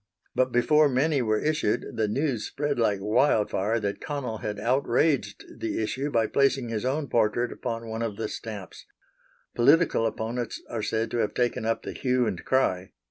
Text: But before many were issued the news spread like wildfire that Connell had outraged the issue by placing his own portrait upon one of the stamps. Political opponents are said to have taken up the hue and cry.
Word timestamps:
But 0.33 0.51
before 0.51 0.89
many 0.89 1.21
were 1.21 1.37
issued 1.39 1.85
the 1.95 2.07
news 2.07 2.47
spread 2.47 2.79
like 2.79 2.97
wildfire 3.03 3.79
that 3.81 4.01
Connell 4.01 4.39
had 4.39 4.59
outraged 4.59 5.45
the 5.59 5.79
issue 5.79 6.09
by 6.09 6.25
placing 6.25 6.69
his 6.69 6.83
own 6.83 7.07
portrait 7.07 7.51
upon 7.51 7.87
one 7.87 8.01
of 8.01 8.17
the 8.17 8.27
stamps. 8.27 8.87
Political 9.53 10.07
opponents 10.07 10.59
are 10.67 10.81
said 10.81 11.11
to 11.11 11.17
have 11.17 11.35
taken 11.35 11.65
up 11.67 11.83
the 11.83 11.93
hue 11.93 12.25
and 12.25 12.43
cry. 12.43 12.93